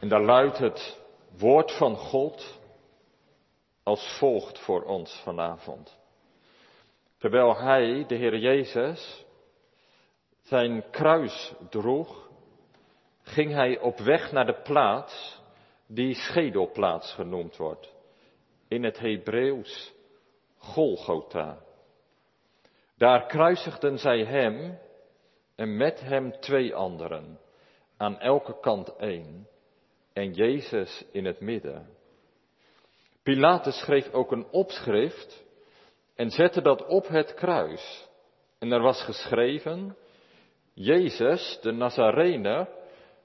[0.00, 1.00] En daar luidt het
[1.38, 2.60] woord van God
[3.82, 5.98] als volgt voor ons vanavond.
[7.18, 9.24] Terwijl hij, de Heer Jezus,
[10.42, 12.28] zijn kruis droeg,
[13.22, 15.40] ging hij op weg naar de plaats
[15.86, 17.94] die schedelplaats genoemd wordt.
[18.68, 19.92] In het Hebreeuws
[20.56, 21.58] Golgotha.
[22.96, 24.78] Daar kruisigden zij hem
[25.54, 27.38] en met hem twee anderen,
[27.96, 29.48] aan elke kant één,
[30.12, 31.88] en Jezus in het midden.
[33.22, 35.44] Pilatus schreef ook een opschrift
[36.14, 38.08] en zette dat op het kruis.
[38.58, 39.96] En er was geschreven,
[40.74, 42.68] Jezus, de Nazarener,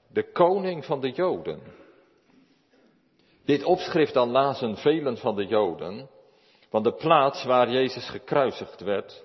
[0.08, 1.60] de koning van de Joden.
[3.44, 6.08] Dit opschrift dan lazen velen van de Joden,
[6.70, 9.24] want de plaats waar Jezus gekruisigd werd,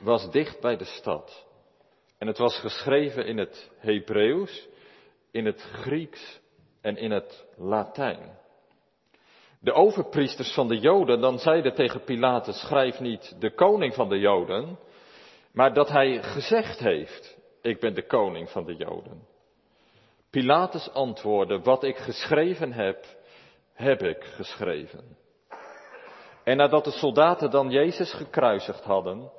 [0.00, 1.46] was dicht bij de stad.
[2.18, 4.68] En het was geschreven in het Hebreeuws,
[5.30, 6.40] in het Grieks
[6.80, 8.36] en in het Latijn.
[9.60, 14.18] De overpriesters van de Joden dan zeiden tegen Pilatus, schrijf niet de koning van de
[14.18, 14.78] Joden,
[15.52, 19.26] maar dat hij gezegd heeft, ik ben de koning van de Joden.
[20.30, 23.04] Pilatus antwoordde, wat ik geschreven heb,
[23.72, 25.16] heb ik geschreven.
[26.44, 29.30] En nadat de soldaten dan Jezus gekruisigd hadden,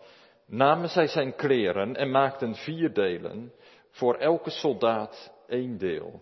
[0.48, 3.54] namen zij zijn kleren en maakten vier delen,
[3.90, 6.22] voor elke soldaat één deel.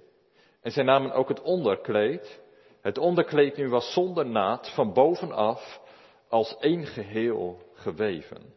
[0.68, 2.42] En zij namen ook het onderkleed.
[2.82, 5.82] Het onderkleed nu was zonder naad, van bovenaf,
[6.30, 8.54] als één geheel geweven.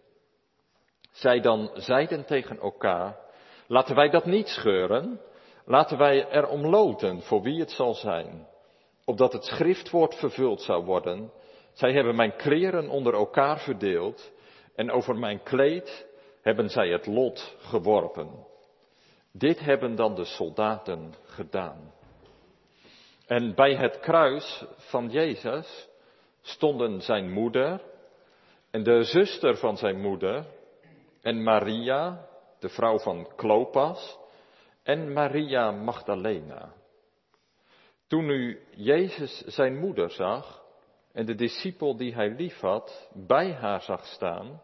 [1.10, 3.16] Zij dan zeiden tegen elkaar,
[3.66, 5.20] laten wij dat niet scheuren,
[5.64, 8.46] laten wij er omloten voor wie het zal zijn,
[9.04, 11.32] opdat het schriftwoord vervuld zou worden.
[11.72, 14.32] Zij hebben mijn kleren onder elkaar verdeeld
[14.74, 16.06] en over mijn kleed
[16.42, 18.46] hebben zij het lot geworpen.
[19.32, 21.98] Dit hebben dan de soldaten gedaan.
[23.30, 25.88] En bij het kruis van Jezus
[26.40, 27.82] stonden zijn moeder
[28.70, 30.46] en de zuster van zijn moeder
[31.22, 32.26] en Maria,
[32.58, 34.18] de vrouw van Klopas,
[34.82, 36.72] en Maria Magdalena.
[38.06, 40.62] Toen nu Jezus zijn moeder zag
[41.12, 44.60] en de discipel die hij liefhad bij haar zag staan,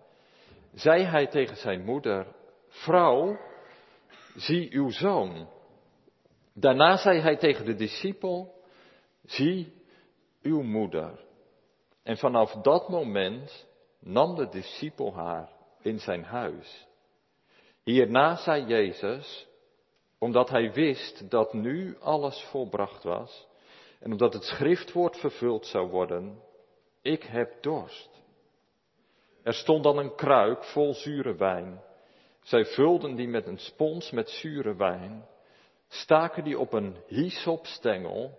[0.75, 2.27] zei hij tegen zijn moeder,
[2.69, 3.39] vrouw,
[4.35, 5.49] zie uw zoon.
[6.55, 8.55] Daarna zei hij tegen de discipel,
[9.27, 9.73] zie
[10.43, 11.25] uw moeder.
[12.03, 13.67] En vanaf dat moment
[14.01, 15.49] nam de discipel haar
[15.83, 16.87] in zijn huis.
[17.83, 19.47] Hierna zei Jezus,
[20.19, 23.47] omdat hij wist dat nu alles volbracht was
[24.01, 26.43] en omdat het schriftwoord vervuld zou worden,
[27.03, 28.23] ik heb dorst.
[29.43, 31.83] Er stond dan een kruik vol zure wijn.
[32.43, 35.27] Zij vulden die met een spons met zure wijn,
[35.89, 38.39] staken die op een hyssopstengel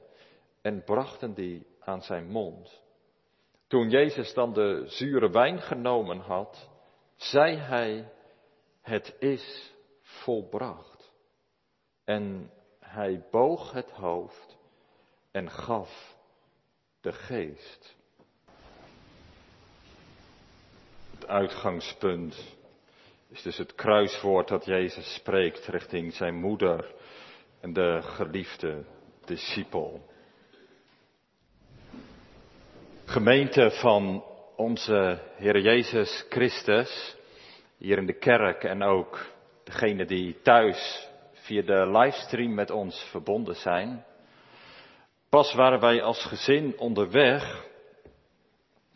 [0.68, 2.82] en brachten die aan zijn mond.
[3.68, 6.70] Toen Jezus dan de zure wijn genomen had,
[7.16, 8.12] zei hij,
[8.82, 11.14] het is volbracht.
[12.04, 14.58] En hij boog het hoofd
[15.32, 16.16] en gaf
[17.02, 17.96] de geest.
[21.12, 22.58] Het uitgangspunt
[23.28, 26.96] is dus het kruiswoord dat Jezus spreekt richting zijn moeder
[27.60, 28.86] en de geliefde
[29.26, 30.16] discipel.
[33.10, 34.24] Gemeente van
[34.56, 37.16] onze Heer Jezus Christus,
[37.78, 39.26] hier in de kerk en ook
[39.64, 44.06] degene die thuis via de livestream met ons verbonden zijn.
[45.30, 47.66] Pas waren wij als gezin onderweg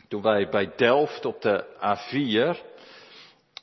[0.08, 2.60] toen wij bij Delft op de A4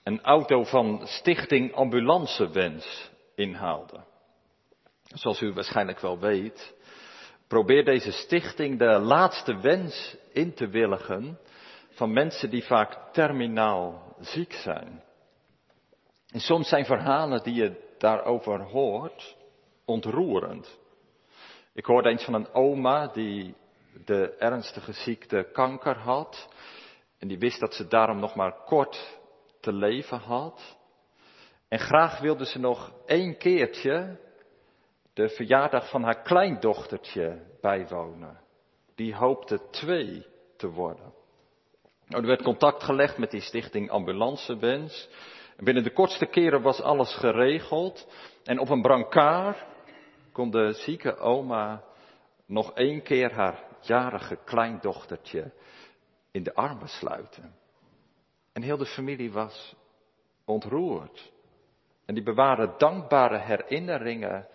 [0.03, 4.05] een auto van Stichting Ambulancewens inhaalden.
[5.03, 6.73] Zoals u waarschijnlijk wel weet,
[7.49, 11.39] probeert deze stichting de laatste wens in te willigen
[11.89, 15.03] van mensen die vaak terminaal ziek zijn.
[16.31, 19.35] En soms zijn verhalen die je daarover hoort
[19.85, 20.79] ontroerend.
[21.73, 23.55] Ik hoorde eens van een oma die
[24.05, 26.49] de ernstige ziekte kanker had.
[27.19, 29.19] En die wist dat ze daarom nog maar kort
[29.59, 30.77] te leven had.
[31.67, 34.19] En graag wilde ze nog één keertje
[35.19, 38.39] de verjaardag van haar kleindochtertje bijwonen.
[38.95, 40.25] Die hoopte twee
[40.57, 41.13] te worden.
[42.05, 45.09] Nou, er werd contact gelegd met die stichting Ambulancewens.
[45.57, 48.07] En binnen de kortste keren was alles geregeld.
[48.43, 49.65] En op een brancard
[50.31, 51.83] kon de zieke oma
[52.45, 55.51] nog één keer haar jarige kleindochtertje
[56.31, 57.55] in de armen sluiten.
[58.53, 59.75] En heel de familie was
[60.45, 61.31] ontroerd.
[62.05, 64.47] En die bewaren dankbare herinneringen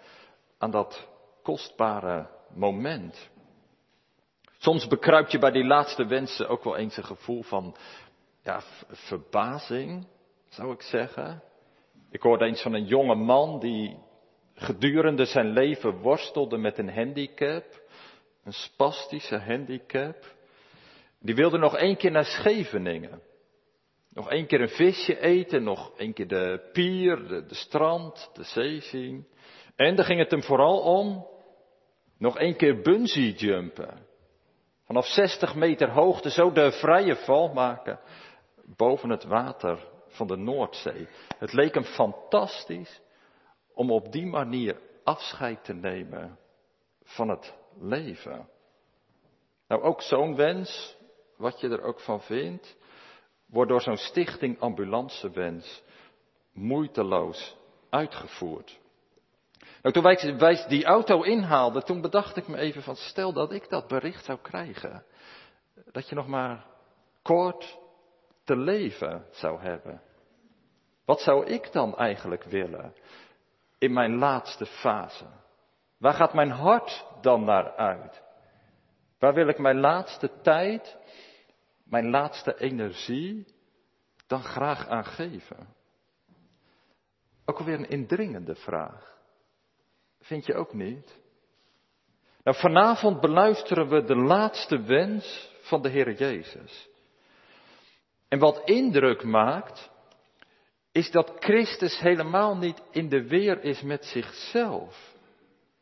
[0.58, 1.08] aan dat
[1.42, 3.30] kostbare moment.
[4.58, 7.76] Soms bekruipt je bij die laatste wensen ook wel eens een gevoel van
[8.42, 10.06] ja, verbazing,
[10.48, 11.42] zou ik zeggen.
[12.10, 13.98] Ik hoorde eens van een jonge man die
[14.54, 17.64] gedurende zijn leven worstelde met een handicap,
[18.44, 20.34] een spastische handicap.
[21.20, 23.22] Die wilde nog één keer naar Scheveningen.
[24.12, 28.44] Nog één keer een visje eten, nog één keer de pier, de, de strand, de
[28.44, 29.26] zee zien.
[29.76, 31.26] En daar ging het hem vooral om
[32.18, 34.06] nog één keer bungee jumpen.
[34.84, 38.00] Vanaf 60 meter hoogte zo de vrije val maken
[38.76, 41.08] boven het water van de Noordzee.
[41.38, 43.00] Het leek hem fantastisch
[43.74, 46.38] om op die manier afscheid te nemen
[47.02, 48.48] van het leven.
[49.68, 50.96] Nou, ook zo'n wens,
[51.36, 52.76] wat je er ook van vindt,
[53.46, 55.82] wordt door zo'n stichting ambulancewens
[56.52, 57.56] moeiteloos
[57.90, 58.80] uitgevoerd.
[59.82, 63.68] Nou, toen wij, die auto inhaalden, toen bedacht ik me even van, stel dat ik
[63.68, 65.04] dat bericht zou krijgen.
[65.92, 66.66] Dat je nog maar
[67.22, 67.78] kort
[68.44, 70.02] te leven zou hebben.
[71.04, 72.94] Wat zou ik dan eigenlijk willen
[73.78, 75.24] in mijn laatste fase?
[75.98, 78.22] Waar gaat mijn hart dan naar uit?
[79.18, 80.96] Waar wil ik mijn laatste tijd,
[81.84, 83.54] mijn laatste energie
[84.26, 85.74] dan graag aan geven?
[87.44, 89.13] Ook alweer een indringende vraag.
[90.24, 91.22] Vind je ook niet?
[92.44, 96.88] Nou, vanavond beluisteren we de laatste wens van de Heer Jezus.
[98.28, 99.90] En wat indruk maakt,
[100.92, 105.14] is dat Christus helemaal niet in de weer is met zichzelf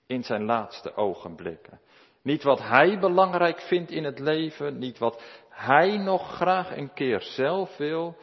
[0.06, 1.80] in zijn laatste ogenblikken.
[2.22, 7.20] Niet wat hij belangrijk vindt in het leven, niet wat hij nog graag een keer
[7.20, 8.16] zelf wil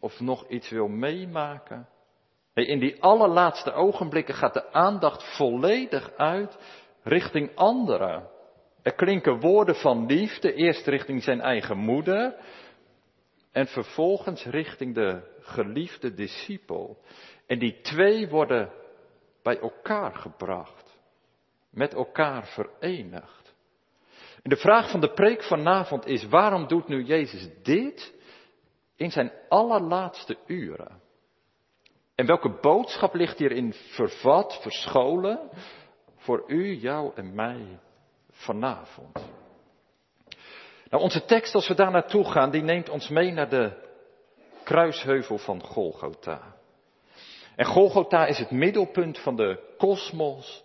[0.00, 1.88] of nog iets wil meemaken.
[2.66, 6.58] In die allerlaatste ogenblikken gaat de aandacht volledig uit
[7.02, 8.28] richting anderen.
[8.82, 12.36] Er klinken woorden van liefde, eerst richting zijn eigen moeder
[13.52, 16.98] en vervolgens richting de geliefde discipel.
[17.46, 18.72] En die twee worden
[19.42, 20.98] bij elkaar gebracht,
[21.70, 23.54] met elkaar verenigd.
[24.42, 28.14] En de vraag van de preek vanavond is, waarom doet nu Jezus dit
[28.96, 31.06] in zijn allerlaatste uren?
[32.18, 35.50] En welke boodschap ligt hierin vervat, verscholen
[36.16, 37.78] voor u, jou en mij
[38.30, 39.14] vanavond?
[40.90, 43.72] Nou, onze tekst, als we daar naartoe gaan, die neemt ons mee naar de
[44.64, 46.56] kruisheuvel van Golgotha.
[47.56, 50.64] En Golgotha is het middelpunt van de kosmos,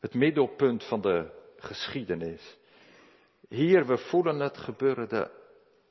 [0.00, 2.58] het middelpunt van de geschiedenis.
[3.48, 5.30] Hier, we voelen het gebeuren, de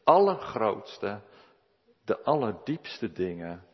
[0.03, 1.21] allergrootste,
[2.05, 3.67] de allerdiepste dingen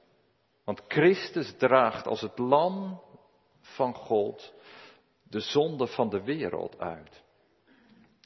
[0.65, 3.01] want Christus draagt als het lam
[3.62, 4.53] van God
[5.23, 7.23] de zonde van de wereld uit.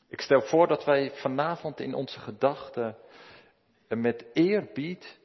[0.07, 2.97] Ik stel voor dat wij vanavond in onze gedachten
[3.87, 5.19] met eerbied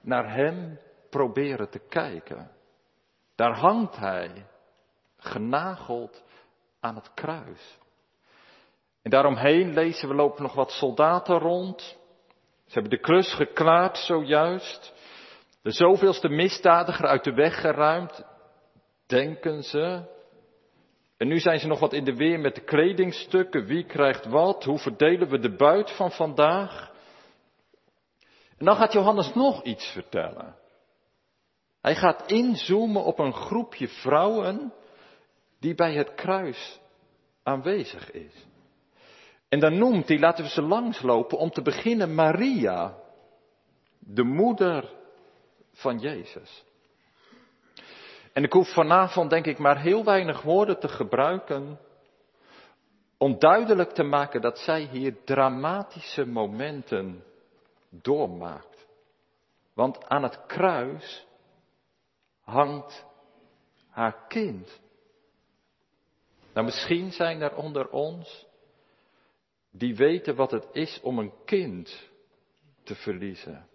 [0.00, 0.78] naar Hem
[1.10, 2.50] proberen te kijken.
[3.34, 4.46] Daar hangt Hij,
[5.16, 6.24] genageld
[6.80, 7.78] aan het kruis.
[9.02, 11.80] En daaromheen lezen we lopen nog wat soldaten rond.
[12.64, 14.93] Ze hebben de klus geklaard zojuist.
[15.64, 18.24] De zoveelste misdadiger uit de weg geruimd,
[19.06, 20.02] denken ze.
[21.16, 23.64] En nu zijn ze nog wat in de weer met de kledingstukken.
[23.64, 24.64] Wie krijgt wat?
[24.64, 26.92] Hoe verdelen we de buit van vandaag?
[28.58, 30.56] En dan gaat Johannes nog iets vertellen.
[31.80, 34.72] Hij gaat inzoomen op een groepje vrouwen
[35.60, 36.80] die bij het kruis
[37.42, 38.46] aanwezig is.
[39.48, 42.96] En dan noemt hij, laten we ze langslopen, om te beginnen Maria,
[43.98, 45.02] de moeder
[45.74, 46.64] van Jezus.
[48.32, 51.78] En ik hoef vanavond denk ik maar heel weinig woorden te gebruiken
[53.18, 57.24] om duidelijk te maken dat zij hier dramatische momenten
[57.90, 58.86] doormaakt.
[59.74, 61.26] Want aan het kruis
[62.40, 63.06] hangt
[63.88, 64.80] haar kind.
[66.52, 68.46] Nou, misschien zijn er onder ons
[69.70, 72.10] die weten wat het is om een kind
[72.82, 73.68] te verliezen.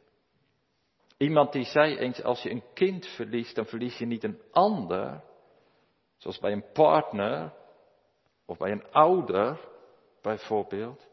[1.20, 5.24] Iemand die zei eens, als je een kind verliest, dan verlies je niet een ander,
[6.18, 7.54] zoals bij een partner
[8.46, 9.60] of bij een ouder
[10.22, 11.08] bijvoorbeeld.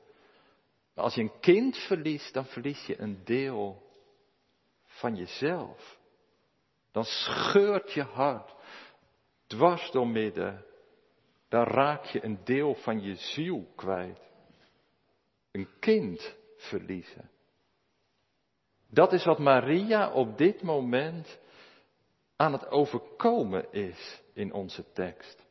[0.95, 3.83] Maar als je een kind verliest, dan verlies je een deel
[4.85, 5.99] van jezelf.
[6.93, 8.55] Dan scheurt je hart
[9.47, 10.65] dwars door midden.
[11.49, 14.21] Dan raak je een deel van je ziel kwijt.
[15.51, 17.31] Een kind verliezen.
[18.91, 21.39] Dat is wat Maria op dit moment
[22.37, 25.45] aan het overkomen is in onze tekst.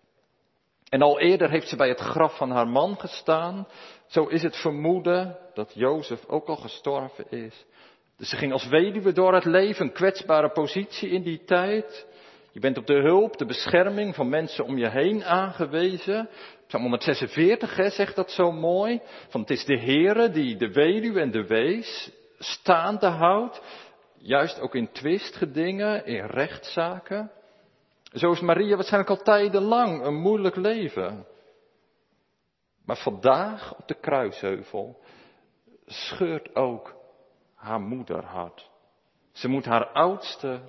[0.89, 3.68] En al eerder heeft ze bij het graf van haar man gestaan.
[4.08, 7.65] Zo is het vermoeden dat Jozef ook al gestorven is.
[8.18, 12.08] Dus ze ging als weduwe door het leven, een kwetsbare positie in die tijd.
[12.51, 16.30] Je bent op de hulp, de bescherming van mensen om je heen aangewezen.
[16.68, 19.01] Psalm 146 hè, zegt dat zo mooi.
[19.30, 22.12] Van het is de Heere die de weduwe en de wees
[22.46, 23.62] staande houdt.
[24.18, 27.32] Juist ook in twistgedingen, in rechtszaken.
[28.14, 31.25] Zo is Maria waarschijnlijk al tijdenlang een moeilijk leven.
[32.86, 35.04] Maar vandaag op de kruisheuvel
[35.86, 36.96] scheurt ook
[37.56, 38.70] haar moeder hart.
[39.32, 40.62] Ze moet haar oudste,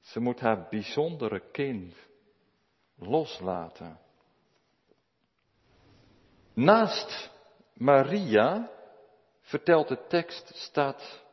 [0.00, 1.94] ze moet haar bijzondere kind
[2.96, 3.98] loslaten.
[6.54, 7.30] Naast
[7.74, 8.70] Maria,
[9.48, 11.24] vertelt de tekst, staat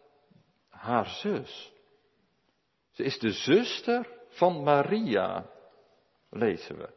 [0.69, 1.74] haar zus.
[2.91, 5.50] Ze is de zuster van Maria,
[6.29, 6.89] lezen we.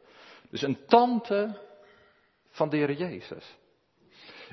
[0.49, 1.59] Dus een tante
[2.49, 3.57] van de Heer Jezus.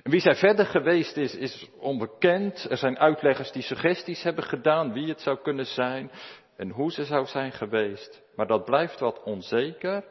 [0.03, 2.71] En wie zij verder geweest is, is onbekend.
[2.71, 6.11] Er zijn uitleggers die suggesties hebben gedaan wie het zou kunnen zijn
[6.57, 8.23] en hoe ze zou zijn geweest.
[8.37, 10.05] Maar dat blijft wat onzeker.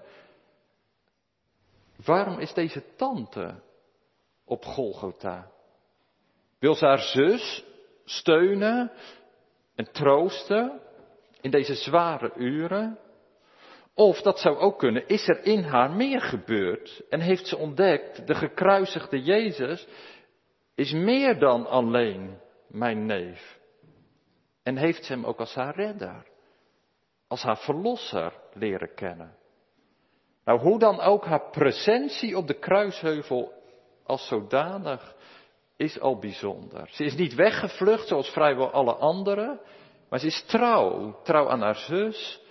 [2.05, 3.61] Waarom is deze tante
[4.45, 5.53] op Golgotha?
[6.65, 7.65] Wil ze haar zus
[8.05, 8.91] steunen
[9.75, 10.81] en troosten
[11.41, 12.99] in deze zware uren?
[13.93, 18.27] Of dat zou ook kunnen, is er in haar meer gebeurd en heeft ze ontdekt,
[18.27, 19.87] de gekruisigde Jezus
[20.75, 23.59] is meer dan alleen mijn neef.
[24.63, 26.25] En heeft ze hem ook als haar redder,
[27.27, 29.37] als haar verlosser leren kennen.
[30.45, 33.53] Nou, hoe dan ook haar presentie op de kruisheuvel
[34.03, 35.14] als zodanig
[35.77, 36.89] is al bijzonder.
[36.91, 39.59] Ze is niet weggevlucht zoals vrijwel alle anderen,
[40.09, 41.21] maar ze is trouw.
[41.23, 42.41] Trouw aan haar zus,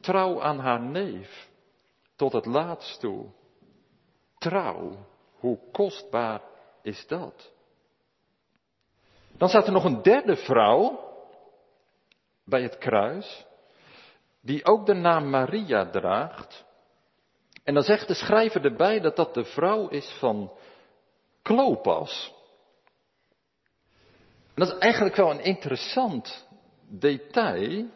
[0.00, 1.48] trouw aan haar neef,
[2.16, 3.26] tot het laatst toe.
[4.38, 5.06] Trouw,
[5.38, 6.40] hoe kostbaar
[6.82, 7.52] is dat?
[9.36, 11.12] Dan staat er nog een derde vrouw
[12.44, 13.46] bij het kruis,
[14.42, 16.64] die ook de naam Maria draagt.
[17.64, 20.52] En dan zegt de schrijver erbij dat dat de vrouw is van
[21.42, 22.33] Klopas.
[24.54, 26.46] En dat is eigenlijk wel een interessant
[26.88, 27.86] detail,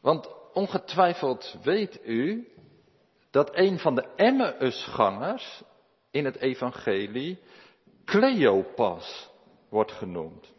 [0.00, 2.52] want ongetwijfeld weet u
[3.30, 5.62] dat een van de Emmausgangers
[6.10, 7.38] in het evangelie
[8.04, 9.30] Cleopas
[9.68, 10.52] wordt genoemd.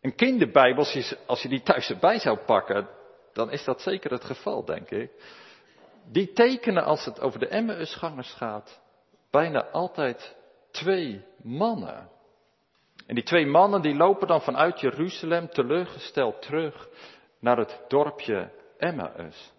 [0.00, 0.86] Een kinderbijbel,
[1.26, 2.88] als je die thuis erbij zou pakken,
[3.32, 5.10] dan is dat zeker het geval, denk ik.
[6.04, 8.80] Die tekenen, als het over de Emmausgangers gaat,
[9.30, 10.36] bijna altijd
[10.70, 12.08] twee mannen.
[13.10, 16.88] En die twee mannen die lopen dan vanuit Jeruzalem teleurgesteld terug
[17.40, 19.52] naar het dorpje Emmaus.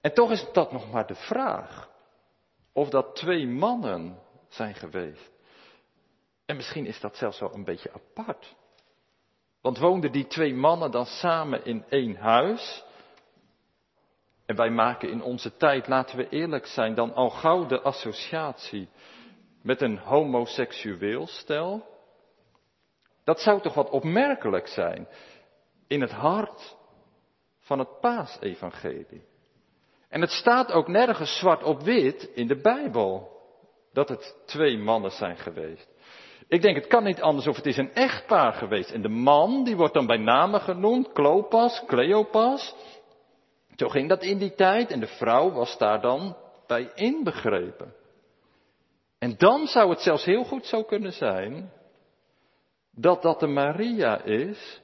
[0.00, 1.90] En toch is dat nog maar de vraag
[2.72, 5.30] of dat twee mannen zijn geweest.
[6.46, 8.56] En misschien is dat zelfs wel een beetje apart.
[9.60, 12.84] Want woonden die twee mannen dan samen in één huis?
[14.46, 18.88] En wij maken in onze tijd, laten we eerlijk zijn, dan al gauw de associatie
[19.62, 21.88] met een homoseksueel stel?
[23.30, 25.08] Dat zou toch wat opmerkelijk zijn
[25.86, 26.76] in het hart
[27.60, 29.24] van het paasevangelie.
[30.08, 33.30] En het staat ook nergens zwart op wit in de Bijbel
[33.92, 35.88] dat het twee mannen zijn geweest.
[36.48, 38.90] Ik denk, het kan niet anders of het is een echtpaar geweest.
[38.90, 42.74] En de man, die wordt dan bij name genoemd, Klopas, Cleopas.
[43.76, 47.94] Zo ging dat in die tijd en de vrouw was daar dan bij inbegrepen.
[49.18, 51.78] En dan zou het zelfs heel goed zo kunnen zijn
[53.00, 54.80] dat dat de Maria is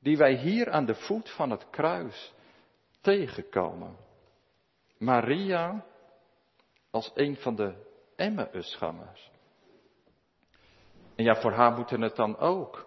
[0.00, 2.32] die wij hier aan de voet van het kruis
[3.00, 3.96] tegenkomen.
[4.98, 5.84] Maria
[6.90, 7.74] als een van de
[8.16, 9.30] Emmausgangers.
[11.16, 12.86] En ja, voor haar moeten het dan ook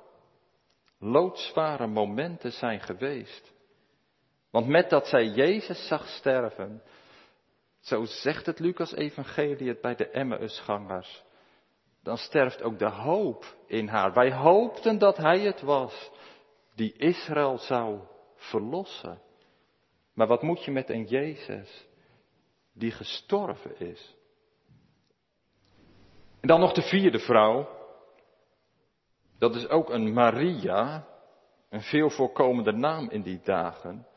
[1.00, 3.54] loodzware momenten zijn geweest.
[4.50, 6.82] Want met dat zij Jezus zag sterven,
[7.80, 11.24] zo zegt het Lucas Evangelie het bij de Emmausgangers,
[12.08, 14.14] dan sterft ook de hoop in haar.
[14.14, 16.12] Wij hoopten dat Hij het was
[16.76, 18.00] die Israël zou
[18.36, 19.22] verlossen.
[20.14, 21.88] Maar wat moet je met een Jezus
[22.74, 24.16] die gestorven is?
[26.42, 27.70] En dan nog de vierde vrouw.
[29.40, 31.08] Dat is ook een Maria,
[31.70, 34.08] een veel voorkomende naam in die dagen.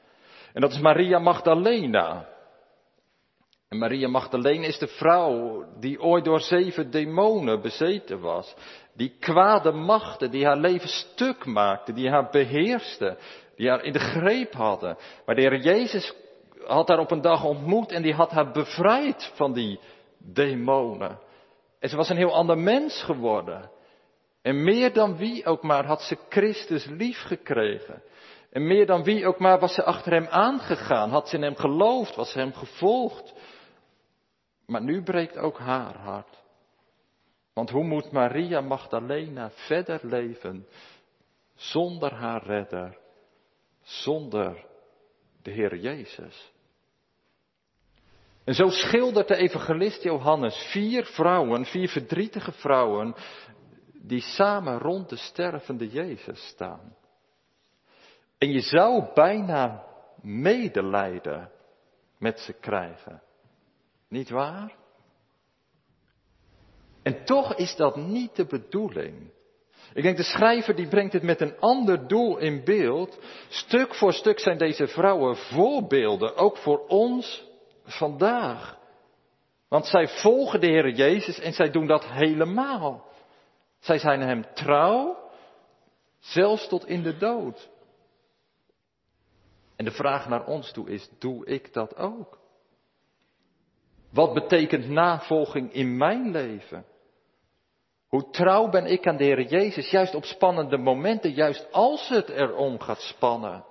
[0.53, 2.30] En dat is Maria Magdalena.
[3.71, 8.55] En Maria Magdalena is de vrouw die ooit door zeven demonen bezeten was.
[8.95, 13.17] Die kwade machten die haar leven stuk maakten, die haar beheersten,
[13.57, 14.97] die haar in de greep hadden.
[15.27, 16.15] Maar de Heer Jezus
[16.67, 19.81] had haar op een dag ontmoet en die had haar bevrijd van die
[20.19, 21.19] demonen.
[21.81, 23.71] En ze was een heel ander mens geworden.
[24.43, 28.03] En meer dan wie ook maar had ze Christus lief gekregen.
[28.51, 31.57] En meer dan wie ook maar was ze achter hem aangegaan, had ze in hem
[31.57, 33.35] geloofd, was ze hem gevolgd.
[34.71, 36.43] Maar nu breekt ook haar hart.
[37.53, 40.67] Want hoe moet Maria Magdalena verder leven
[41.55, 42.99] zonder haar redder,
[43.83, 44.67] zonder
[45.43, 46.53] de Heer Jezus?
[48.45, 53.15] En zo schildert de evangelist Johannes vier vrouwen, vier verdrietige vrouwen,
[53.93, 56.97] die samen rond de stervende Jezus staan.
[58.39, 59.85] En je zou bijna
[60.23, 61.51] medelijden
[62.19, 63.23] met ze krijgen.
[64.11, 64.77] Niet waar?
[67.03, 69.31] En toch is dat niet de bedoeling.
[69.95, 73.19] Ik denk de schrijver die brengt het met een ander doel in beeld.
[73.49, 77.45] Stuk voor stuk zijn deze vrouwen voorbeelden, ook voor ons
[77.85, 78.79] vandaag.
[79.69, 83.09] Want zij volgen de Heer Jezus en zij doen dat helemaal.
[83.79, 85.31] Zij zijn Hem trouw,
[86.19, 87.71] zelfs tot in de dood.
[89.77, 92.40] En de vraag naar ons toe is, doe ik dat ook?
[94.11, 96.85] Wat betekent navolging in mijn leven?
[98.09, 102.29] Hoe trouw ben ik aan de Heer Jezus, juist op spannende momenten, juist als het
[102.29, 103.65] erom gaat spannen.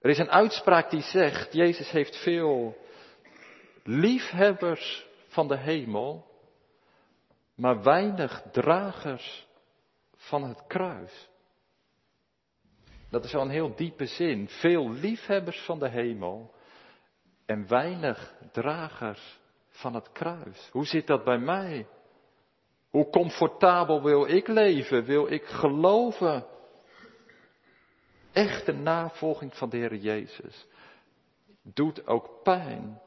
[0.00, 2.76] Er is een uitspraak die zegt, Jezus heeft veel
[3.84, 6.26] liefhebbers van de hemel,
[7.54, 9.46] maar weinig dragers
[10.16, 11.28] van het kruis.
[13.10, 14.48] Dat is wel een heel diepe zin.
[14.48, 16.54] Veel liefhebbers van de hemel
[17.52, 20.68] en weinig dragers van het kruis.
[20.70, 21.86] Hoe zit dat bij mij?
[22.90, 25.04] Hoe comfortabel wil ik leven?
[25.04, 26.46] Wil ik geloven?
[28.32, 30.66] Echte navolging van de Heer Jezus
[31.62, 33.00] doet ook pijn.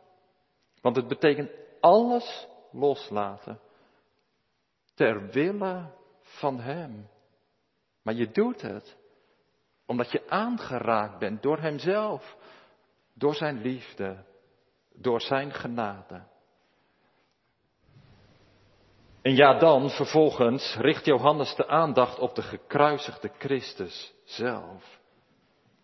[0.82, 3.60] Want het betekent alles loslaten
[4.94, 7.08] ter wille van Hem.
[8.02, 8.98] Maar je doet het
[9.86, 12.38] omdat je aangeraakt bent door Hemzelf,
[13.14, 14.24] door Zijn liefde,
[14.98, 16.24] door Zijn genade.
[19.22, 25.00] En ja, dan vervolgens richt Johannes de aandacht op de gekruisigde Christus zelf.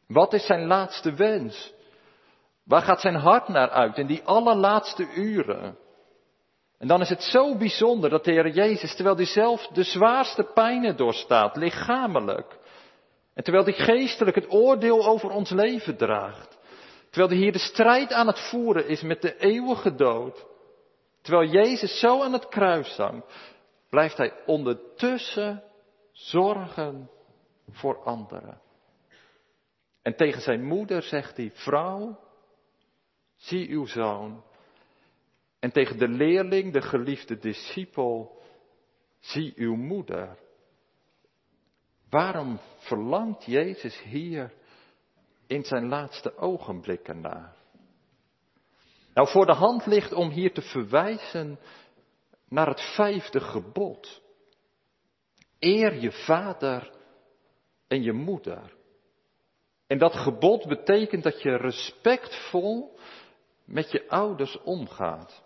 [0.08, 1.74] Wat is zijn laatste wens?
[2.64, 5.78] Waar gaat zijn hart naar uit in die allerlaatste uren?
[6.78, 10.44] En dan is het zo bijzonder dat de Heer Jezus, terwijl hij zelf de zwaarste
[10.54, 12.60] pijnen doorstaat, lichamelijk,
[13.34, 16.58] en terwijl hij geestelijk het oordeel over ons leven draagt,
[17.12, 20.46] terwijl hij hier de strijd aan het voeren is met de eeuwige dood,
[21.22, 23.26] terwijl Jezus zo aan het kruis hangt,
[23.90, 25.64] blijft hij ondertussen
[26.12, 27.10] zorgen
[27.70, 28.62] voor anderen.
[30.02, 32.20] En tegen zijn moeder zegt hij, vrouw,
[33.36, 34.44] zie uw zoon.
[35.60, 38.42] En tegen de leerling, de geliefde discipel,
[39.20, 40.38] zie uw moeder.
[42.10, 44.54] Waarom verlangt Jezus hier
[45.52, 47.56] in zijn laatste ogenblikken naar?
[49.14, 51.60] Nou, voor de hand ligt om hier te verwijzen
[52.50, 54.22] naar het vijfde gebod.
[55.60, 56.92] Eer je vader
[57.88, 58.74] en je moeder.
[59.88, 62.98] En dat gebod betekent dat je respectvol
[63.66, 65.44] met je ouders omgaat.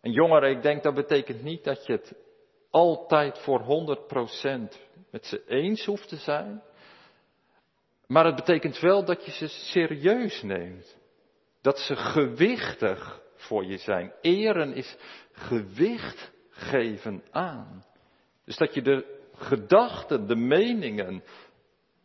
[0.00, 2.14] En jongeren, ik denk dat betekent niet dat je het
[2.70, 3.64] altijd voor 100%
[5.10, 6.62] met ze eens hoeft te zijn.
[8.06, 10.96] Maar het betekent wel dat je ze serieus neemt.
[11.60, 14.12] Dat ze gewichtig voor je zijn.
[14.20, 14.96] Eren is
[15.32, 17.84] gewicht geven aan.
[18.44, 21.22] Dus dat je de gedachten, de meningen,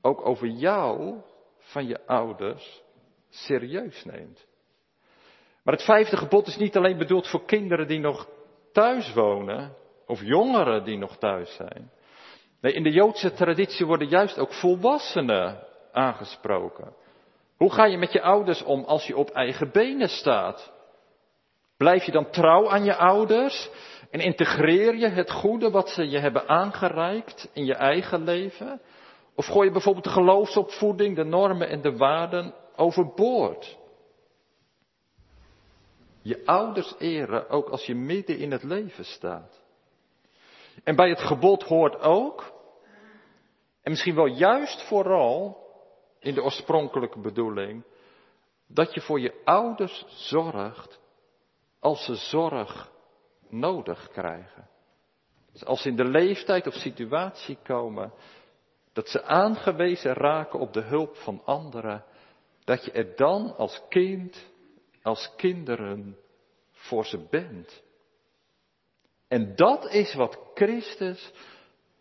[0.02, 1.22] ook over jou,
[1.58, 2.82] van je ouders,
[3.30, 4.48] serieus neemt.
[5.64, 8.30] Maar het vijfde gebod is niet alleen bedoeld voor kinderen die nog
[8.72, 11.92] thuis wonen, of jongeren die nog thuis zijn.
[12.62, 16.94] Nee, in de Joodse traditie worden juist ook volwassenen aangesproken.
[17.58, 20.72] Hoe ga je met je ouders om als je op eigen benen staat?
[21.78, 23.70] Blijf je dan trouw aan je ouders
[24.12, 28.82] en integreer je het goede wat ze je hebben aangereikt in je eigen leven?
[29.36, 33.78] Of gooi je bijvoorbeeld de geloofsopvoeding, de normen en de waarden overboord?
[36.22, 39.62] Je ouders eren ook als je midden in het leven staat.
[40.84, 42.54] En bij het gebod hoort ook,
[43.84, 45.61] en misschien wel juist vooral
[46.22, 47.84] in de oorspronkelijke bedoeling,
[48.68, 51.00] dat je voor je ouders zorgt
[51.80, 52.92] als ze zorg
[53.50, 54.70] nodig krijgen.
[55.52, 58.14] Dus als ze in de leeftijd of situatie komen,
[58.94, 62.06] dat ze aangewezen raken op de hulp van anderen
[62.64, 64.52] dat je er dan als kind,
[65.02, 66.18] als kinderen
[66.72, 67.84] voor ze bent.
[69.28, 71.32] En dat is wat Christus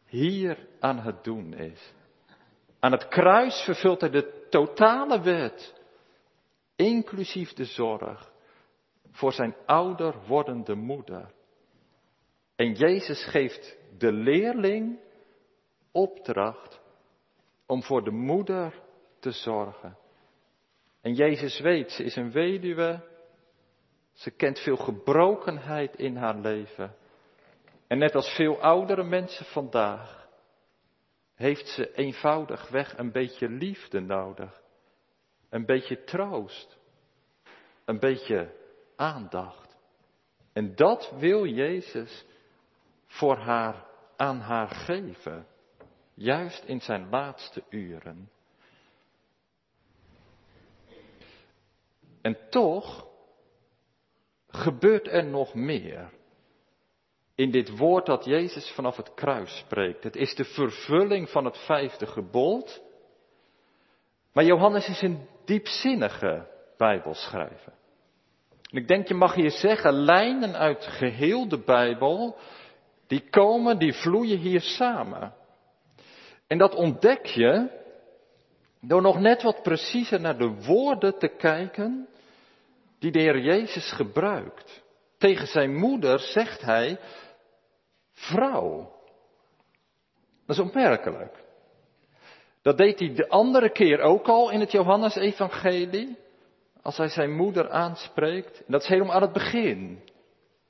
[0.06, 1.92] hier aan het doen is.
[2.80, 5.74] Aan het kruis vervult hij de totale wet,
[6.76, 8.32] inclusief de zorg
[9.10, 11.32] voor zijn ouder wordende moeder.
[12.56, 14.98] En Jezus geeft de leerling
[15.92, 16.80] opdracht
[17.66, 18.74] om voor de moeder
[19.18, 19.96] te zorgen.
[21.00, 23.08] En Jezus weet, ze is een weduwe,
[24.12, 26.94] ze kent veel gebrokenheid in haar leven.
[27.86, 30.19] En net als veel oudere mensen vandaag,
[31.40, 34.62] heeft ze eenvoudigweg een beetje liefde nodig.
[35.48, 36.78] Een beetje troost.
[37.84, 38.54] Een beetje
[38.96, 39.76] aandacht.
[40.52, 42.24] En dat wil Jezus
[43.06, 45.46] voor haar aan haar geven.
[46.14, 48.30] Juist in zijn laatste uren.
[52.20, 53.08] En toch
[54.48, 56.10] gebeurt er nog meer
[57.40, 60.04] in dit woord dat Jezus vanaf het kruis spreekt.
[60.04, 62.82] Het is de vervulling van het vijfde gebod.
[64.32, 67.72] Maar Johannes is een diepzinnige Bijbelschrijver.
[68.70, 72.36] En ik denk, je mag hier zeggen, lijnen uit geheel de Bijbel,
[73.06, 75.34] die komen, die vloeien hier samen.
[76.46, 77.68] En dat ontdek je
[78.80, 82.08] door nog net wat preciezer naar de woorden te kijken
[82.98, 84.82] die de Heer Jezus gebruikt.
[85.18, 86.98] Tegen zijn moeder zegt hij,
[88.20, 88.92] vrouw.
[90.46, 91.44] Dat is opmerkelijk.
[92.62, 96.18] Dat deed hij de andere keer ook al in het Johannesevangelie.
[96.82, 98.62] Als hij zijn moeder aanspreekt.
[98.66, 100.02] Dat is helemaal aan het begin.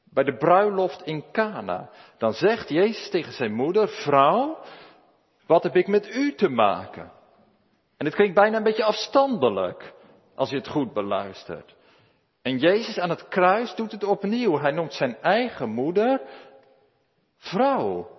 [0.05, 1.91] Bij de bruiloft in Cana.
[2.19, 4.59] Dan zegt Jezus tegen zijn moeder, vrouw,
[5.47, 7.13] wat heb ik met u te maken?
[7.97, 9.93] En het klinkt bijna een beetje afstandelijk.
[10.35, 11.75] Als je het goed beluistert.
[12.43, 14.59] En Jezus aan het kruis doet het opnieuw.
[14.59, 16.21] Hij noemt zijn eigen moeder
[17.41, 18.19] vrouw.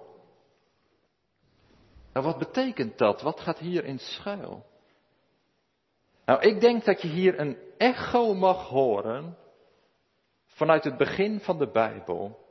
[2.14, 3.22] Nou, wat betekent dat?
[3.22, 4.66] Wat gaat hier in schuil?
[6.26, 9.38] Nou, ik denk dat je hier een echo mag horen
[10.46, 12.46] vanuit het begin van de Bijbel,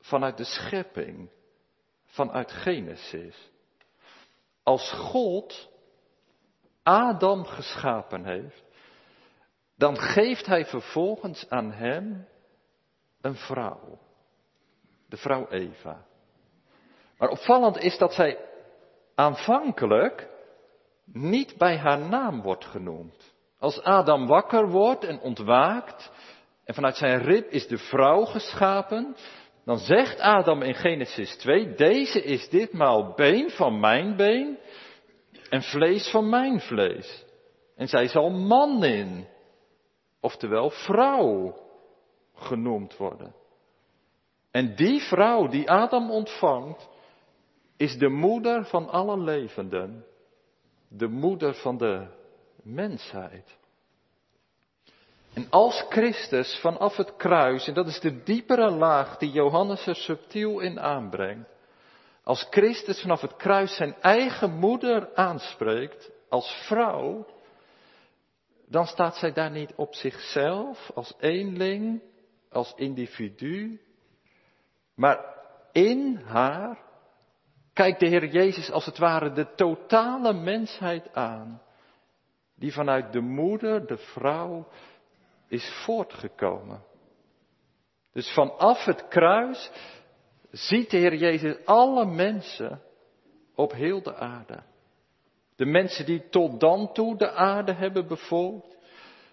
[0.00, 1.30] vanuit de schepping,
[2.04, 3.50] vanuit Genesis.
[4.62, 5.68] Als God
[6.82, 8.64] Adam geschapen heeft,
[9.76, 12.28] dan geeft hij vervolgens aan hem
[13.20, 13.98] een vrouw.
[15.08, 16.04] De vrouw Eva.
[17.18, 18.38] Maar opvallend is dat zij
[19.14, 20.28] aanvankelijk
[21.04, 23.34] niet bij haar naam wordt genoemd.
[23.58, 26.12] Als Adam wakker wordt en ontwaakt,
[26.64, 29.16] en vanuit zijn rib is de vrouw geschapen,
[29.64, 34.58] dan zegt Adam in Genesis 2, deze is ditmaal been van mijn been
[35.50, 37.24] en vlees van mijn vlees.
[37.76, 39.26] En zij zal man in
[40.20, 41.54] oftewel vrouw
[42.34, 43.34] genoemd worden.
[44.56, 46.88] En die vrouw die Adam ontvangt,
[47.76, 50.04] is de moeder van alle levenden,
[50.88, 52.06] de moeder van de
[52.62, 53.56] mensheid.
[55.34, 59.96] En als Christus vanaf het kruis, en dat is de diepere laag die Johannes er
[59.96, 61.48] subtiel in aanbrengt,
[62.22, 67.26] als Christus vanaf het kruis zijn eigen moeder aanspreekt als vrouw,
[68.68, 72.02] dan staat zij daar niet op zichzelf, als eenling,
[72.50, 73.80] als individu,
[74.96, 75.34] maar
[75.72, 76.78] in haar
[77.72, 81.62] kijkt de Heer Jezus als het ware de totale mensheid aan,
[82.54, 84.68] die vanuit de moeder, de vrouw,
[85.48, 86.84] is voortgekomen.
[88.12, 89.70] Dus vanaf het kruis
[90.50, 92.82] ziet de Heer Jezus alle mensen
[93.54, 94.62] op heel de aarde.
[95.56, 98.76] De mensen die tot dan toe de aarde hebben bevolkt.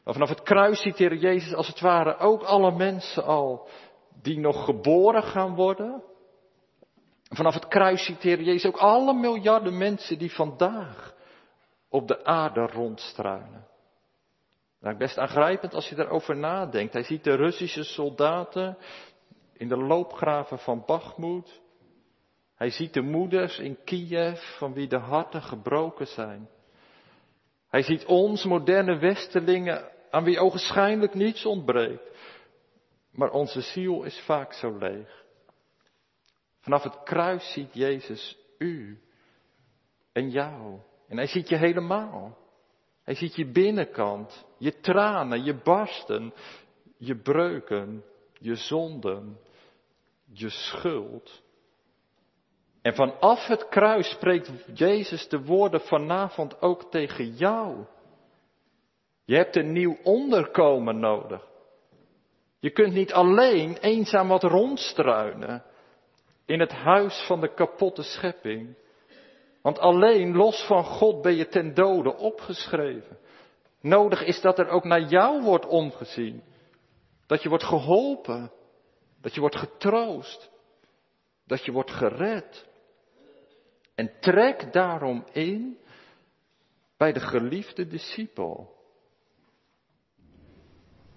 [0.03, 3.67] Maar vanaf het kruis ziet de Heer Jezus als het ware ook alle mensen al
[4.21, 6.03] die nog geboren gaan worden.
[7.29, 11.15] Vanaf het kruis Heer Jezus ook alle miljarden mensen die vandaag
[11.89, 13.67] op de aarde rondstruinen.
[14.79, 16.93] Nou, best aangrijpend als je daarover nadenkt.
[16.93, 18.77] Hij ziet de Russische soldaten
[19.53, 21.61] in de loopgraven van Bachmoed.
[22.55, 26.49] Hij ziet de moeders in Kiev van wie de harten gebroken zijn.
[27.69, 32.11] Hij ziet ons, moderne Westelingen, aan wie ogenschijnlijk niets ontbreekt.
[33.13, 35.25] Maar onze ziel is vaak zo leeg.
[36.59, 39.01] Vanaf het kruis ziet Jezus u
[40.11, 40.79] en jou.
[41.07, 42.37] En hij ziet je helemaal.
[43.03, 46.33] Hij ziet je binnenkant, je tranen, je barsten,
[46.97, 49.39] je breuken, je zonden,
[50.25, 51.43] je schuld.
[52.81, 57.85] En vanaf het kruis spreekt Jezus de woorden vanavond ook tegen jou.
[59.25, 61.51] Je hebt een nieuw onderkomen nodig.
[62.63, 65.63] Je kunt niet alleen eenzaam wat rondstruinen
[66.45, 68.75] in het huis van de kapotte schepping.
[69.61, 73.17] Want alleen los van God ben je ten dode opgeschreven.
[73.81, 76.43] Nodig is dat er ook naar jou wordt omgezien.
[77.27, 78.51] Dat je wordt geholpen.
[79.21, 80.51] Dat je wordt getroost.
[81.45, 82.67] Dat je wordt gered.
[83.95, 85.77] En trek daarom in
[86.97, 88.82] bij de geliefde discipel.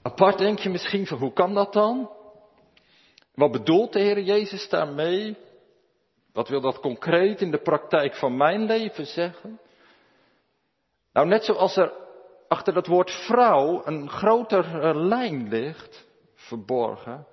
[0.07, 2.11] Apart denk je misschien van hoe kan dat dan?
[3.35, 5.37] Wat bedoelt de Heer Jezus daarmee?
[6.33, 9.61] Wat wil dat concreet in de praktijk van mijn leven zeggen?
[11.13, 11.93] Nou, net zoals er
[12.49, 17.27] achter dat woord vrouw een grotere lijn ligt, verborgen,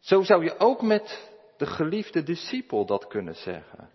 [0.00, 3.90] zo zou je ook met de geliefde discipel dat kunnen zeggen.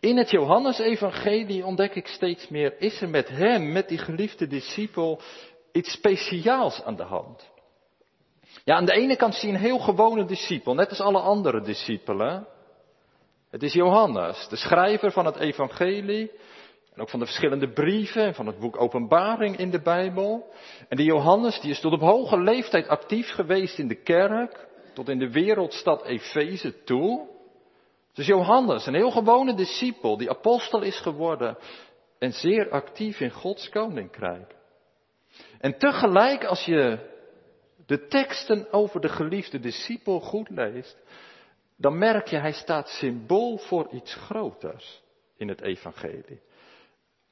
[0.00, 5.20] In het Johannesevangelie ontdek ik steeds meer, is er met hem, met die geliefde discipel,
[5.74, 7.52] iets speciaals aan de hand.
[8.64, 11.60] Ja, aan de ene kant zie je een heel gewone discipel, net als alle andere
[11.60, 12.46] discipelen.
[13.50, 16.30] Het is Johannes, de schrijver van het evangelie.
[16.94, 20.52] En ook van de verschillende brieven en van het boek Openbaring in de Bijbel.
[20.88, 24.68] En die Johannes, die is tot op hoge leeftijd actief geweest in de kerk.
[24.94, 27.28] Tot in de wereldstad Efeze toe.
[28.12, 31.58] Dus Johannes, een heel gewone discipel, die apostel is geworden.
[32.18, 34.54] En zeer actief in Gods koninkrijk.
[35.64, 36.98] En tegelijk, als je
[37.86, 41.02] de teksten over de geliefde discipel goed leest,
[41.76, 45.02] dan merk je, hij staat symbool voor iets groters
[45.36, 46.42] in het evangelie.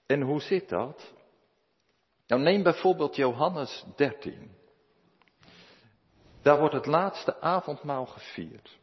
[0.07, 1.13] En hoe zit dat?
[2.27, 4.51] Nou, neem bijvoorbeeld Johannes 13.
[6.43, 8.79] Daar wordt het laatste avondmaal gevierd.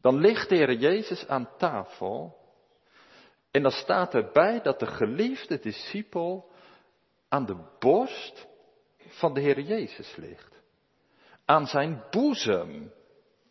[0.00, 2.36] Dan ligt de Jezus aan tafel.
[3.50, 6.49] En dan staat erbij dat de geliefde discipel
[7.30, 8.46] aan de borst
[8.98, 10.62] van de Heer Jezus ligt.
[11.44, 12.92] Aan zijn boezem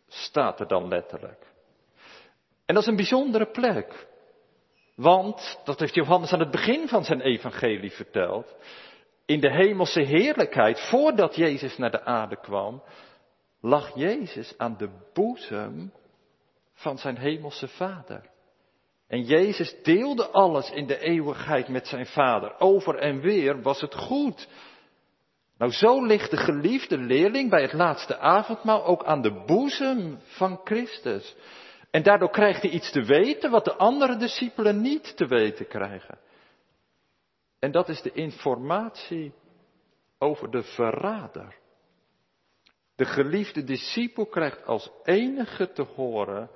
[0.08, 1.46] staat er dan letterlijk.
[2.66, 4.08] En dat is een bijzondere plek.
[4.94, 8.54] Want, dat heeft Johannes aan het begin van zijn evangelie verteld,
[9.26, 12.82] in de hemelse heerlijkheid, voordat Jezus naar de aarde kwam,
[13.60, 15.92] lag Jezus aan de boezem
[16.72, 18.30] van zijn hemelse vader.
[19.10, 22.60] En Jezus deelde alles in de eeuwigheid met zijn vader.
[22.60, 24.48] Over en weer was het goed.
[25.58, 30.60] Nou, zo ligt de geliefde leerling bij het laatste avondmaal ook aan de boezem van
[30.64, 31.36] Christus.
[31.90, 36.18] En daardoor krijgt hij iets te weten wat de andere discipelen niet te weten krijgen.
[37.58, 39.32] En dat is de informatie
[40.18, 41.56] over de verrader.
[42.96, 46.50] De geliefde discipel krijgt als enige te horen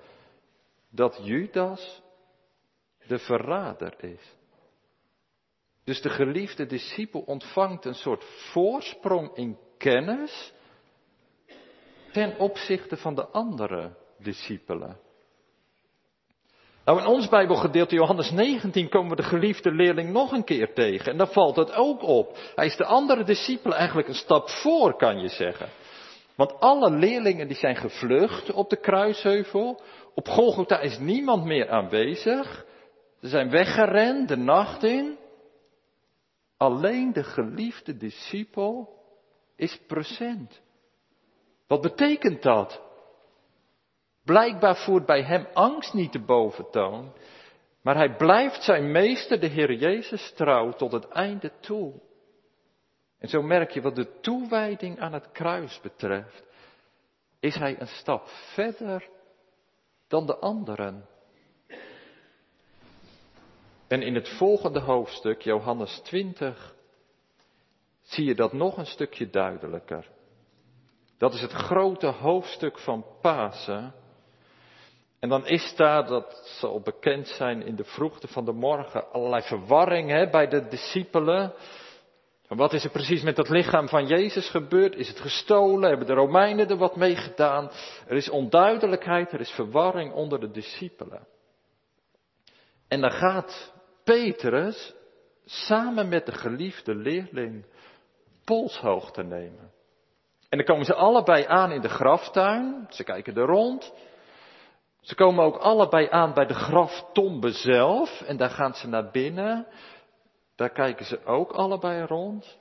[0.90, 2.02] dat Judas
[3.06, 4.36] de verrader is.
[5.84, 10.52] Dus de geliefde discipel ontvangt een soort voorsprong in kennis
[12.12, 14.98] ten opzichte van de andere discipelen.
[16.84, 21.12] Nou, in ons Bijbelgedeelte Johannes 19 komen we de geliefde leerling nog een keer tegen.
[21.12, 22.38] En dan valt het ook op.
[22.54, 25.68] Hij is de andere discipelen eigenlijk een stap voor, kan je zeggen.
[26.34, 29.80] Want alle leerlingen die zijn gevlucht op de kruisheuvel.
[30.14, 32.64] Op Golgotha is niemand meer aanwezig.
[33.24, 35.18] Ze zijn weggerend de nacht in.
[36.56, 39.02] Alleen de geliefde discipel
[39.56, 40.62] is present.
[41.66, 42.82] Wat betekent dat?
[44.24, 47.12] Blijkbaar voert bij hem angst niet de boventoon,
[47.82, 52.00] maar hij blijft zijn meester, de Heer Jezus, trouw tot het einde toe.
[53.18, 56.44] En zo merk je wat de toewijding aan het kruis betreft,
[57.40, 59.08] is hij een stap verder
[60.08, 61.12] dan de anderen.
[63.94, 66.74] En in het volgende hoofdstuk, Johannes 20,
[68.02, 70.08] zie je dat nog een stukje duidelijker.
[71.18, 73.94] Dat is het grote hoofdstuk van Pasen.
[75.20, 79.42] En dan is daar, dat zal bekend zijn in de vroegte van de morgen, allerlei
[79.42, 81.54] verwarring hè, bij de discipelen.
[82.48, 84.94] wat is er precies met het lichaam van Jezus gebeurd?
[84.94, 85.88] Is het gestolen?
[85.88, 87.70] Hebben de Romeinen er wat mee gedaan?
[88.06, 91.26] Er is onduidelijkheid, er is verwarring onder de discipelen.
[92.88, 93.73] En dan gaat
[94.04, 94.94] Petrus
[95.44, 97.66] samen met de geliefde leerling
[98.44, 99.72] polshoogte nemen.
[100.48, 102.86] En dan komen ze allebei aan in de graftuin.
[102.88, 103.92] Ze kijken er rond.
[105.00, 108.22] Ze komen ook allebei aan bij de graftombe zelf.
[108.22, 109.66] En daar gaan ze naar binnen.
[110.56, 112.58] Daar kijken ze ook allebei rond.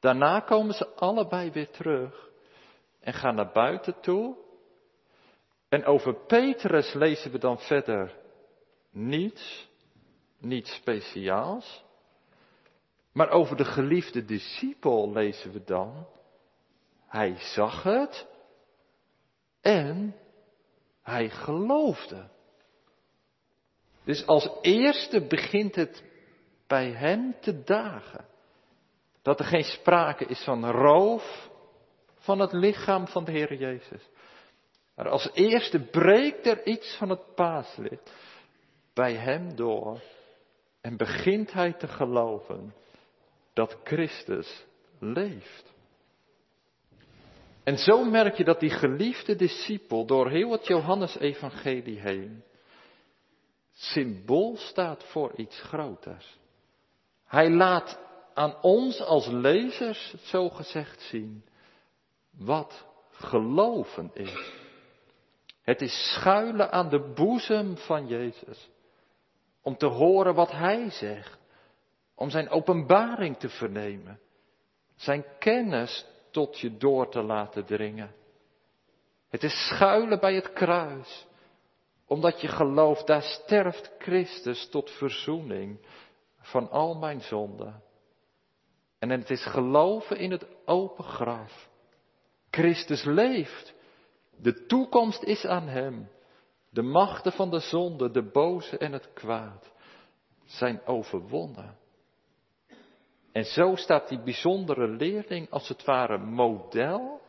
[0.00, 2.30] Daarna komen ze allebei weer terug.
[3.00, 4.36] En gaan naar buiten toe.
[5.68, 8.14] En over Petrus lezen we dan verder
[8.90, 9.67] niets.
[10.38, 11.84] Niets speciaals.
[13.12, 16.06] Maar over de geliefde discipel lezen we dan,
[17.06, 18.26] hij zag het
[19.60, 20.16] en
[21.02, 22.28] hij geloofde.
[24.04, 26.02] Dus als eerste begint het
[26.66, 28.26] bij hem te dagen.
[29.22, 31.50] Dat er geen sprake is van roof
[32.18, 34.08] van het lichaam van de Heer Jezus.
[34.94, 38.12] Maar als eerste breekt er iets van het paaslid
[38.94, 40.00] bij hem door.
[40.88, 42.74] En begint hij te geloven
[43.52, 44.66] dat Christus
[44.98, 45.72] leeft.
[47.64, 52.42] En zo merk je dat die geliefde discipel door heel het Johannesevangelie heen
[53.72, 56.38] symbool staat voor iets groters.
[57.26, 57.98] Hij laat
[58.34, 61.44] aan ons als lezers zo gezegd zien
[62.30, 64.52] wat geloven is.
[65.62, 68.68] Het is schuilen aan de boezem van Jezus.
[69.68, 71.38] Om te horen wat Hij zegt.
[72.14, 74.20] Om Zijn openbaring te vernemen.
[74.96, 78.14] Zijn kennis tot je door te laten dringen.
[79.28, 81.26] Het is schuilen bij het kruis.
[82.06, 85.78] Omdat je gelooft, daar sterft Christus tot verzoening
[86.40, 87.82] van al mijn zonden.
[88.98, 91.68] En het is geloven in het open graf.
[92.50, 93.74] Christus leeft.
[94.36, 96.08] De toekomst is aan Hem.
[96.70, 99.72] De machten van de zonde, de boze en het kwaad
[100.44, 101.76] zijn overwonnen.
[103.32, 107.20] En zo staat die bijzondere leerling als het ware model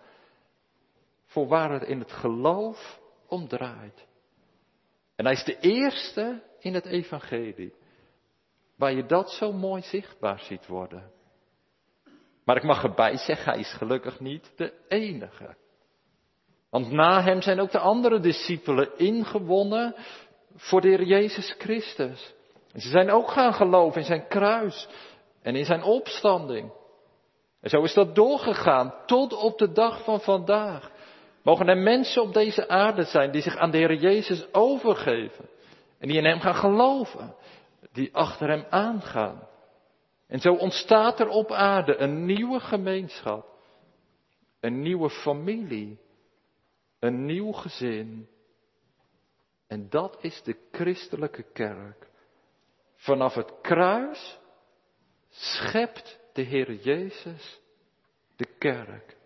[1.26, 4.08] voor waar het in het geloof om draait.
[5.16, 7.74] En hij is de eerste in het evangelie
[8.76, 11.12] waar je dat zo mooi zichtbaar ziet worden.
[12.44, 15.56] Maar ik mag erbij zeggen, hij is gelukkig niet de enige.
[16.70, 19.96] Want na hem zijn ook de andere discipelen ingewonnen
[20.56, 22.34] voor de Heer Jezus Christus.
[22.74, 24.88] En ze zijn ook gaan geloven in zijn kruis
[25.42, 26.72] en in zijn opstanding.
[27.62, 30.92] En zo is dat doorgegaan tot op de dag van vandaag.
[31.44, 35.50] Mogen er mensen op deze aarde zijn die zich aan de Heer Jezus overgeven.
[36.00, 37.36] En die in Hem gaan geloven.
[37.92, 39.48] Die achter Hem aangaan.
[40.28, 43.46] En zo ontstaat er op aarde een nieuwe gemeenschap.
[44.60, 46.00] Een nieuwe familie.
[47.00, 48.30] Een nieuw gezin.
[49.68, 52.10] En dat is de christelijke kerk.
[52.96, 54.40] Vanaf het kruis
[55.30, 57.62] schept de Heer Jezus
[58.36, 59.18] de kerk.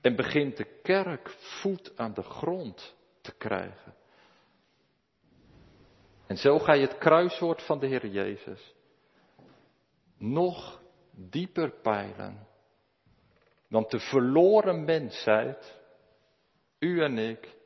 [0.00, 3.94] En begint de kerk voet aan de grond te krijgen.
[6.26, 8.74] En zo ga je het kruiswoord van de Heer Jezus
[10.18, 12.46] nog dieper peilen.
[13.68, 15.80] Want de verloren mensheid,
[16.82, 17.56] u en ik,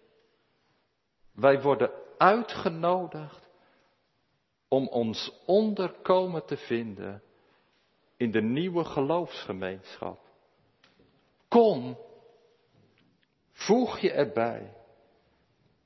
[1.33, 3.49] wij worden uitgenodigd
[4.69, 7.23] om ons onderkomen te vinden
[8.17, 10.19] in de nieuwe geloofsgemeenschap.
[11.49, 11.99] Kom,
[13.53, 14.75] voeg je erbij.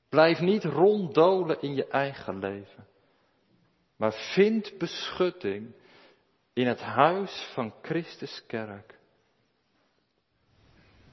[0.09, 2.87] Blijf niet ronddolen in je eigen leven,
[3.95, 5.75] maar vind beschutting
[6.53, 8.99] in het huis van Christus kerk.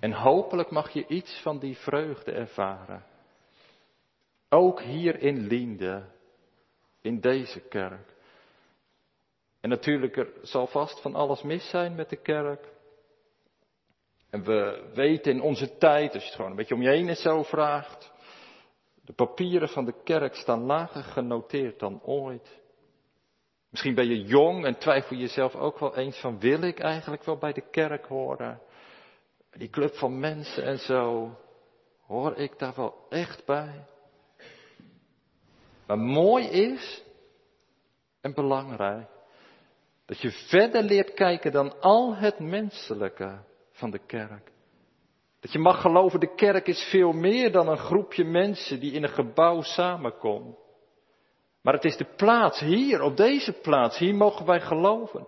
[0.01, 3.05] En hopelijk mag je iets van die vreugde ervaren.
[4.49, 6.05] Ook hier in Linde,
[7.01, 8.17] in deze kerk.
[9.61, 12.69] En natuurlijk, er zal vast van alles mis zijn met de kerk.
[14.31, 17.09] En we weten in onze tijd, als je het gewoon een beetje om je heen
[17.09, 18.13] eens zo vraagt,
[19.05, 22.61] de papieren van de kerk staan lager genoteerd dan ooit.
[23.71, 27.37] Misschien ben je jong en twijfel jezelf ook wel eens van wil ik eigenlijk wel
[27.37, 28.61] bij de kerk horen?
[29.59, 31.37] Die club van mensen en zo,
[32.07, 33.85] hoor ik daar wel echt bij?
[35.87, 37.03] Maar mooi is
[38.21, 39.09] en belangrijk
[40.07, 43.39] dat je verder leert kijken dan al het menselijke
[43.71, 44.51] van de kerk.
[45.41, 49.03] Dat je mag geloven, de kerk is veel meer dan een groepje mensen die in
[49.03, 50.57] een gebouw samenkomen.
[51.63, 55.27] Maar het is de plaats, hier, op deze plaats, hier mogen wij geloven.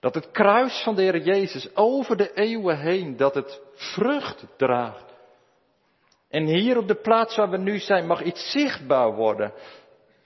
[0.00, 5.14] Dat het kruis van de Heer Jezus over de eeuwen heen, dat het vrucht draagt.
[6.28, 9.52] En hier op de plaats waar we nu zijn, mag iets zichtbaar worden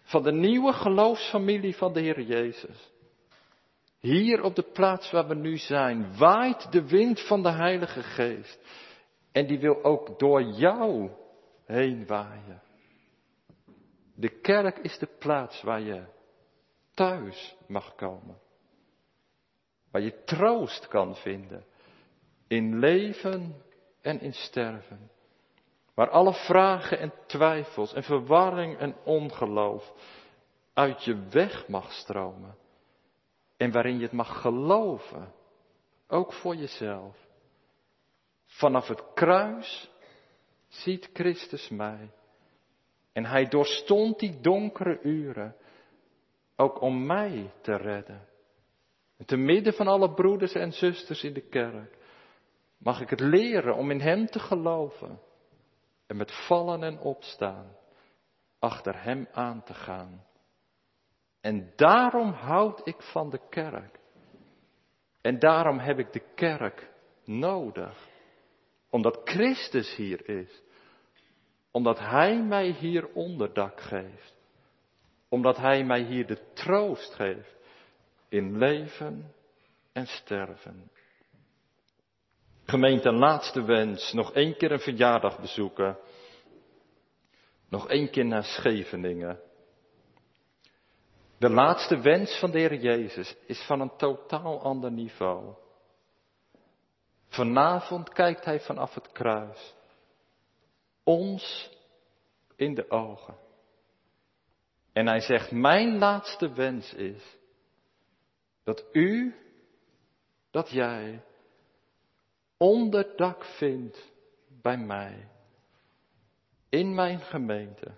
[0.02, 2.92] van de nieuwe geloofsfamilie van de Heer Jezus.
[4.00, 8.58] Hier op de plaats waar we nu zijn, waait de wind van de Heilige Geest.
[9.32, 11.10] En die wil ook door jou
[11.66, 12.62] heen waaien.
[14.14, 16.02] De kerk is de plaats waar je
[16.94, 18.42] thuis mag komen.
[19.94, 21.64] Waar je troost kan vinden.
[22.48, 23.62] In leven
[24.00, 25.10] en in sterven.
[25.94, 29.92] Waar alle vragen en twijfels en verwarring en ongeloof
[30.72, 32.56] uit je weg mag stromen.
[33.56, 35.32] en waarin je het mag geloven,
[36.08, 37.16] ook voor jezelf.
[38.46, 39.90] Vanaf het kruis
[40.68, 42.10] ziet Christus mij.
[43.12, 45.56] En hij doorstond die donkere uren,
[46.56, 48.32] ook om mij te redden.
[49.16, 51.96] En te midden van alle broeders en zusters in de kerk
[52.78, 55.20] mag ik het leren om in Hem te geloven
[56.06, 57.76] en met vallen en opstaan
[58.58, 60.24] achter Hem aan te gaan.
[61.40, 63.98] En daarom houd ik van de kerk.
[65.20, 66.90] En daarom heb ik de kerk
[67.24, 68.08] nodig.
[68.90, 70.62] Omdat Christus hier is.
[71.70, 74.36] Omdat Hij mij hier onderdak geeft.
[75.28, 77.53] Omdat Hij mij hier de troost geeft
[78.34, 79.34] in leven
[79.92, 80.90] en sterven.
[82.64, 84.12] Gemeente, laatste wens.
[84.12, 85.98] Nog één keer een verjaardag bezoeken.
[87.68, 89.40] Nog één keer naar Scheveningen.
[91.38, 95.54] De laatste wens van de Heer Jezus is van een totaal ander niveau.
[97.28, 99.74] Vanavond kijkt Hij vanaf het kruis
[101.04, 101.70] ons
[102.56, 103.36] in de ogen.
[104.92, 107.36] En Hij zegt, mijn laatste wens is
[108.64, 109.34] dat u,
[110.50, 111.24] dat jij
[112.56, 114.12] onderdak vindt
[114.48, 115.28] bij mij,
[116.68, 117.94] in mijn gemeente,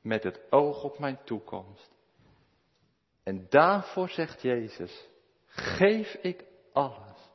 [0.00, 1.94] met het oog op mijn toekomst.
[3.22, 5.08] En daarvoor zegt Jezus,
[5.46, 7.30] geef ik alles,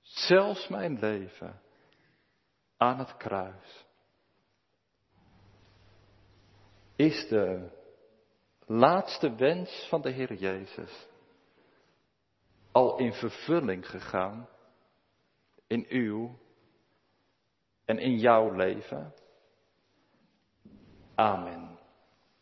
[0.00, 1.60] zelfs mijn leven,
[2.76, 3.84] aan het kruis.
[6.96, 7.70] Is de
[8.66, 11.06] laatste wens van de Heer Jezus
[12.76, 14.48] al in vervulling gegaan
[15.66, 16.38] in uw
[17.84, 19.14] en in jouw leven?
[21.14, 21.75] Amen.